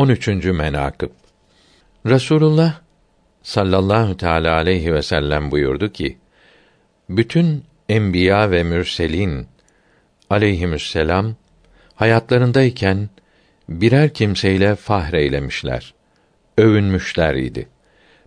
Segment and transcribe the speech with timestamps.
[0.00, 0.28] 13.
[0.28, 1.10] menakıb
[2.06, 2.80] Resulullah
[3.42, 6.18] sallallahu teala aleyhi ve sellem buyurdu ki:
[7.08, 9.48] Bütün enbiya ve mürselin
[10.30, 11.36] aleyhisselam
[11.94, 13.08] hayatlarındayken
[13.68, 15.94] birer kimseyle fahreylemişler,
[16.58, 17.68] övünmüşler idi.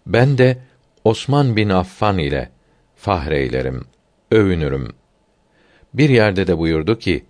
[0.07, 0.57] Ben de
[1.03, 2.49] Osman bin Affan ile
[2.95, 3.85] fahreylerim,
[4.31, 4.87] övünürüm.
[5.93, 7.25] Bir yerde de buyurdu ki: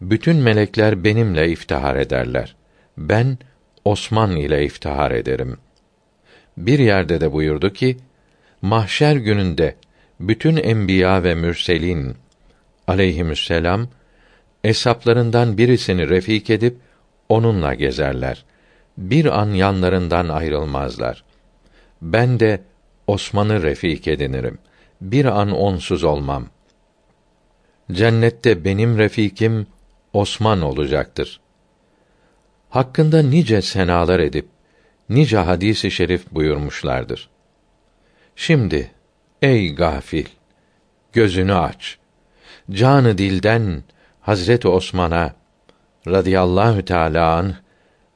[0.00, 2.56] Bütün melekler benimle iftihar ederler.
[2.98, 3.38] Ben
[3.84, 5.58] Osman ile iftihar ederim.
[6.56, 7.96] Bir yerde de buyurdu ki:
[8.62, 9.76] Mahşer gününde
[10.20, 12.16] bütün enbiya ve mürselin
[12.86, 13.88] aleyhisselam
[14.64, 16.76] esaplarından birisini refik edip
[17.28, 18.44] onunla gezerler.
[18.98, 21.24] Bir an yanlarından ayrılmazlar.
[22.02, 22.62] Ben de
[23.06, 24.58] Osman'ı refik edinirim.
[25.00, 26.46] Bir an onsuz olmam.
[27.92, 29.66] Cennette benim refikim
[30.12, 31.40] Osman olacaktır.
[32.72, 34.48] Hakkında nice senalar edip
[35.08, 37.28] nice hadisi şerif buyurmuşlardır.
[38.36, 38.90] Şimdi
[39.42, 40.26] ey gafil
[41.12, 41.98] gözünü aç.
[42.70, 43.82] Canı dilden
[44.20, 45.34] Hazreti Osman'a
[46.06, 47.54] radıyallahu teâlâ anh,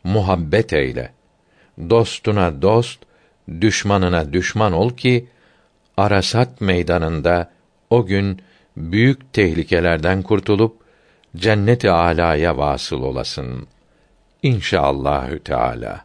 [0.04, 1.12] muhabbet eyle.
[1.90, 3.02] Dostuna dost,
[3.60, 5.28] düşmanına düşman ol ki
[5.96, 7.50] Arasat meydanında
[7.90, 8.42] o gün
[8.76, 10.76] büyük tehlikelerden kurtulup
[11.36, 13.66] cennet-i âlâya vasıl olasın.
[14.46, 16.04] İnşaallahü Teala.